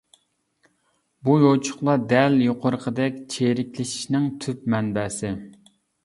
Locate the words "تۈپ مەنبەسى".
4.47-5.31